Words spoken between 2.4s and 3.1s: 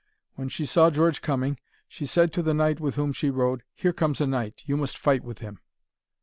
the knight with